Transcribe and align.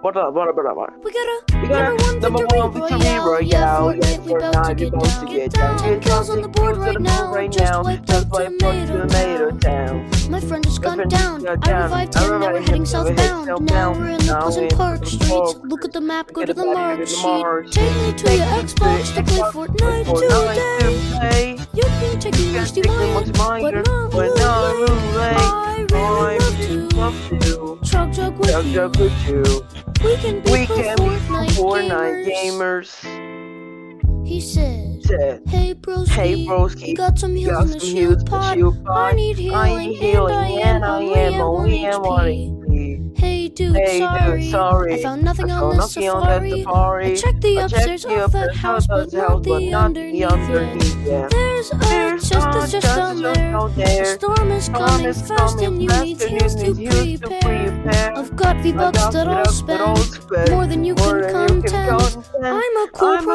What 0.00 0.16
up, 0.18 0.34
what 0.34 0.48
up, 0.48 0.56
what 0.56 0.66
up, 0.66 0.76
what 0.76 0.90
up? 0.92 1.04
We 1.04 1.12
got 1.12 1.26
a 1.26 1.60
We 1.62 1.68
got 1.68 1.96
number 1.98 2.04
one 2.04 2.20
number 2.20 2.38
victory 2.40 2.58
one 2.60 2.72
victory 2.72 2.98
royale. 2.98 3.30
royale. 3.30 3.94
Yeah, 3.96 4.16
Fortnite, 4.18 4.80
Yeah, 4.80 4.84
we 4.84 4.86
about 4.86 5.04
to 5.04 5.10
Fortnite, 5.10 5.30
get 5.30 5.52
down. 5.52 5.76
Get 5.78 6.02
down. 6.02 6.24
Ten 6.24 6.30
on 6.30 6.42
the 6.42 6.48
board 6.48 6.76
right 6.76 7.00
now. 7.00 7.32
Right 7.32 7.56
now. 7.58 7.82
Just 7.82 8.10
out 8.10 8.44
Tomato 8.58 9.06
Tomato 9.06 9.50
Town. 9.58 10.10
My 10.30 10.40
friend 10.40 10.64
has 10.66 10.78
gone 10.78 11.08
down. 11.08 11.46
I 11.46 11.52
revived 11.82 12.14
him. 12.14 12.40
Now 12.40 12.52
we're 12.52 12.60
heading 12.60 12.84
him. 12.84 13.06
Now 13.06 13.12
we're 13.14 13.14
heading 13.14 13.46
southbound. 13.46 13.70
Now 13.70 13.92
we're 13.92 14.10
in 14.10 14.18
the 14.18 14.36
Pleasant 14.40 14.74
Park 14.76 15.06
Streets. 15.06 15.54
Look 15.64 15.84
at 15.86 15.92
the 15.92 16.00
map. 16.02 16.32
Go 16.34 16.44
to 16.44 16.52
the 16.52 16.66
mark 16.66 16.98
to 17.00 17.06
sheet. 17.06 17.72
Take 17.72 17.96
me 17.96 18.12
to 18.12 18.36
your 18.36 18.46
Xbox 18.46 19.14
to 19.14 19.22
play 19.22 19.40
Fortnite 19.52 21.08
today. 21.14 21.58
You 21.72 21.82
can 21.82 22.20
take 22.20 22.34
me 22.34 22.52
Just 22.52 22.76
musty 22.76 22.82
take 22.82 22.90
me 22.90 22.96
mine, 22.98 23.14
what's 23.14 23.38
mine, 23.38 23.62
but 23.62 23.74
not 23.86 24.10
but 24.10 24.38
not 24.38 24.74
Lulu. 24.76 24.86
Lulu. 24.86 25.20
I 25.20 25.86
really 25.90 26.88
love 26.94 27.28
to 27.30 27.38
to. 27.40 27.78
chug 27.84 28.12
jug 28.12 28.96
with 28.98 29.28
you. 29.28 29.83
Jug 30.04 30.12
with 30.12 30.24
you. 30.24 30.34
We 30.34 30.42
can 30.42 30.42
be 30.42 30.50
We 30.52 30.66
can 30.66 30.96
be 30.96 31.18
Fortnite 31.54 32.26
gamers. 32.26 33.00
gamers. 33.04 34.26
He 34.26 34.40
said, 34.40 35.02
Said, 35.02 35.42
Hey 35.46 35.74
broski, 35.74 36.08
Hey 36.08 36.46
broski, 36.46 36.88
you 36.88 36.96
got 36.96 37.18
some 37.18 37.36
heals 37.36 37.52
got 37.52 37.66
in 37.66 37.70
the 37.72 37.80
shield 37.80 37.96
heals 37.96 38.12
in 38.12 38.24
the 38.24 38.30
pod. 38.30 38.58
I 38.88 39.12
need 39.12 39.36
healing, 39.36 39.56
I 39.56 39.86
need 39.86 39.98
healing, 39.98 40.62
and 40.62 40.84
I 40.84 41.02
am 41.02 41.40
only 41.40 41.84
at 41.84 42.00
1 42.00 42.20
only 42.20 42.48
HP. 42.48 42.63
Hey 43.56 43.66
dude, 43.66 43.76
Hey, 43.76 43.86
dude, 43.86 43.98
sorry. 44.00 44.50
sorry. 44.50 44.94
I 44.94 45.02
found 45.02 45.22
nothing 45.22 45.48
I 45.48 45.60
on 45.60 45.70
the 45.70 45.76
nothing 45.76 46.08
on 46.08 46.26
that 46.26 46.42
safari. 46.42 47.12
I 47.12 47.14
checked 47.14 47.40
the 47.40 47.58
I 47.60 47.68
checked 47.68 47.72
upstairs 47.74 48.02
the 48.02 48.24
of 48.24 48.32
that 48.32 48.56
house, 48.56 48.86
but 48.88 49.12
not 49.12 49.44
the 49.44 49.72
underneath 49.72 50.22
the 50.22 50.28
underneath 50.28 51.06
yet. 51.06 51.30
There's 51.30 51.70
a 51.70 51.76
There's 51.76 52.28
chest 52.28 52.46
that's 52.50 52.72
just 52.72 52.86
down 52.96 53.20
just 53.20 53.76
there. 53.76 54.04
The 54.04 54.04
storm 54.18 54.50
is 54.50 54.64
Storm 54.64 54.88
coming 54.88 55.06
is 55.06 55.22
fast 55.22 55.54
coming 55.60 55.66
and 55.72 55.82
you 55.84 55.88
need 56.02 56.20
you 56.20 56.26
to 56.26 56.34
need 56.34 56.76
heals 56.76 57.20
to 57.20 57.28
prepare. 57.28 58.18
I've 58.18 58.34
got 58.34 58.56
V-Bucks 58.56 59.06
that 59.14 59.28
I'll 59.28 59.38
it 59.38 59.46
up 59.46 59.66
that 59.68 59.80
I'll 59.80 59.96
spend. 59.98 60.50
More 60.50 60.66
than 60.66 60.84
you 60.84 60.96
can 60.96 61.20
than 61.20 61.56
you 61.56 61.62
can 61.62 61.62
contend. 61.62 62.24
contend. 62.24 62.46
I'm 62.46 62.76
a 62.76 62.88
cool 62.92 63.08
I'm 63.08 63.28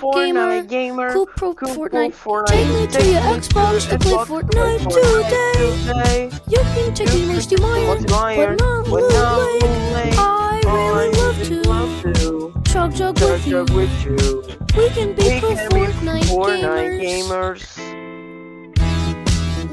pro 0.00 0.10
a 0.10 0.12
cool 0.12 0.12
pro 0.12 0.22
Fortnite 0.22 0.68
gamer. 0.68 0.68
Fortnite 0.68 0.68
gamer. 0.68 1.12
Cool 1.12 1.26
pro 1.26 1.54
Cool 1.54 1.68
Fortnite. 1.68 2.12
Fortnite. 2.14 2.46
Take 2.48 2.68
me 2.68 2.86
to 2.86 3.06
your 3.10 3.20
Xbox 3.20 3.88
to 3.88 3.98
play 3.98 4.12
Fortnite 4.12 4.78
Fortnite 4.78 5.86
today. 5.86 6.30
You 6.48 6.58
can 6.58 6.94
take 6.94 7.12
me 7.14 7.40
Mire, 7.62 7.88
What's 7.88 8.10
Mire? 8.10 8.56
but 8.56 8.60
not 8.60 8.84
But 8.84 8.90
Lulu 8.92 9.08
not 9.14 9.38
Lake. 9.38 9.62
Lulu 9.62 10.18
I 10.18 10.60
really 10.64 11.10
love 11.12 12.02
to 12.02 12.12
to. 12.14 12.54
chug 12.64 12.94
jug 12.94 13.16
Jug 13.16 13.30
with 13.30 13.46
you. 13.46 13.52
jug 13.52 13.70
with 13.70 14.04
you. 14.04 14.42
We 14.76 14.88
can 14.90 15.14
be 15.14 15.40
pro 15.40 15.54
Fortnite 15.54 16.24
Fortnite 16.24 17.00
gamers. 17.00 17.62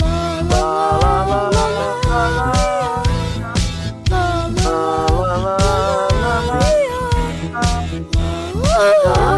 La 0.00 0.40
La 0.40 0.98
la 0.98 1.22
la 1.22 1.48
la 1.48 1.66
la 1.70 2.00
la 2.08 2.52
la. 9.04 9.37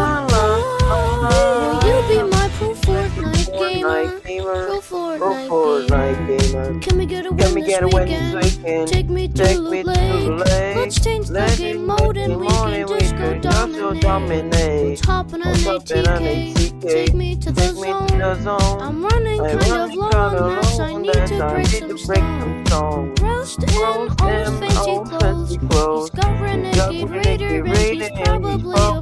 Fortnite 4.79 5.19
gamer. 5.19 5.19
Pro 5.19 5.47
Pro 5.47 5.47
Fortnite 5.47 5.87
Fortnite 5.87 6.27
gamer. 6.27 6.73
gamer. 6.73 6.79
Can 6.79 6.97
we 6.97 7.05
get 7.05 7.25
a 7.25 7.33
Can 7.35 7.37
win 7.37 7.55
we 7.55 7.61
this 7.61 7.69
get 7.69 7.83
a 7.83 7.89
win 7.89 8.09
weekend? 8.09 8.33
this 8.33 8.57
weekend? 8.57 8.87
Take 8.87 9.09
me 9.09 9.27
to 9.27 9.33
Take 9.33 9.57
the 9.57 9.69
me 9.69 9.83
to 9.83 9.89
the 9.89 10.45
lake. 10.45 10.75
Let's 10.75 10.99
change 10.99 11.27
the 11.27 11.33
Let's 11.33 11.57
game 11.57 11.85
mode 11.85 12.17
and 12.17 12.39
we 12.39 12.47
can 12.47 12.87
just 12.87 13.15
go 13.17 13.33
can 13.33 13.41
just 13.41 13.73
go 13.73 13.93
dominate. 13.93 14.01
dominate. 14.01 14.89
Let's 14.89 15.05
hop 15.05 15.33
on 15.33 15.41
an 15.41 15.49
Let's 15.49 15.63
hop 15.63 15.91
in 15.91 16.07
an 16.07 16.23
ATK. 16.23 16.81
Take 16.81 17.13
me 17.13 17.35
to 17.37 17.51
the 17.51 17.61
Take 17.61 17.75
me 17.75 17.93
to 17.93 18.17
the 18.17 18.35
zone. 18.35 18.81
I'm 18.81 19.03
running 19.03 19.41
I'm 19.41 19.59
kind 19.59 19.71
of 19.71 19.95
running 19.95 19.97
low 19.97 20.09
on 20.11 20.55
maps. 20.55 20.79
low 20.79 20.85
I 20.85 20.93
on 20.93 21.01
need 21.01 21.13
to 21.13 21.43
I 21.43 21.53
break 21.53 21.67
need 21.71 21.79
some 21.79 21.97
to 21.97 22.07
break 22.07 22.19
stone. 22.19 22.39
some 22.39 22.65
stone. 22.65 23.15
Roast 23.21 23.59
Roast 23.75 24.21
all 24.21 24.29
him 24.29 24.59
fancy 24.59 24.97
clothes. 25.05 25.49
He's 25.49 26.09
got 26.11 26.41
renegade 26.41 27.09
raider 27.09 27.65
and 27.65 27.77
he's 27.77 28.09
probably 28.09 28.53
a 28.55 28.59
pro. 28.59 29.01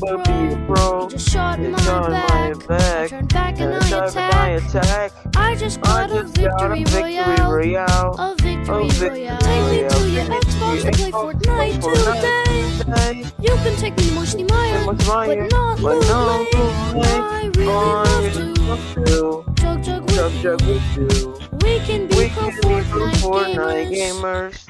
pro. 0.68 1.08
He 1.08 1.16
just 1.16 1.30
shot 1.30 1.60
my 1.60 2.54
back. 2.68 3.10
Turned 3.10 3.34
back 3.34 3.60
and 3.60 3.74
I 3.76 4.50
attack. 4.50 5.12
I 5.50 5.56
just 5.56 5.82
got 5.82 6.12
a 6.12 6.22
just 6.26 6.36
got 6.36 6.72
a 6.72 6.76
victory 6.76 7.36
royale. 7.50 8.14
A 8.20 8.36
victory 8.38 8.88
royale. 9.02 9.40
Take 9.40 9.66
me 9.66 9.90
to 9.90 10.10
your 10.12 10.26
to 10.26 10.32
Xbox 10.46 10.84
to 10.84 11.50
play 11.50 11.72
Fortnite 11.74 12.78
today. 12.78 13.26
You 13.40 13.56
can 13.64 13.76
take 13.78 13.98
me 13.98 14.12
Mushy 14.12 14.44
Mire, 14.44 14.86
Mire? 14.86 15.48
but 15.50 15.50
not 15.50 15.80
Lake. 15.82 16.54
I 16.54 17.50
really 17.58 18.54
love 18.62 18.94
to 18.94 19.06
to. 19.06 19.44
jug 19.56 19.82
jug 19.84 20.04
with 20.06 20.36
you. 20.36 20.40
jug 20.44 20.62
with 20.68 20.98
you. 20.98 21.34
We 21.64 21.80
can 21.80 22.06
be 22.06 22.30
pro 22.30 22.52
can 22.52 22.62
be 22.62 22.86
pro 22.92 23.08
Fortnite 23.18 23.90
gamers. 23.90 24.70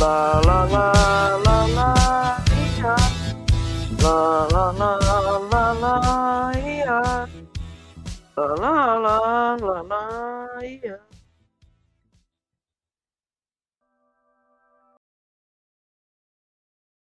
La 0.00 0.40
la 0.40 0.64
la 0.64 0.92
la 1.44 1.66
la 1.66 2.40
yeah. 2.78 2.96
La 4.00 4.46
la 4.46 4.70
la 4.70 4.96
la 5.52 5.72
la 5.72 6.52
yeah. 6.56 7.26
La 8.36 8.46
la 8.46 8.98
la 8.98 9.56
la 9.62 9.82
la 9.82 10.60
yeah. 10.62 11.13